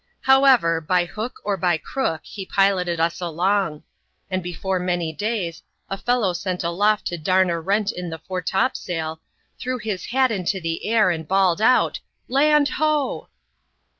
[0.21, 3.83] However, by hook or by crook, he piloted us along;
[4.31, 8.17] and be fore many days, a fellow sent aloft to darn a rent in the
[8.17, 9.21] fore top sail,
[9.59, 13.29] threw his hat into the air, and bawled out Land, ho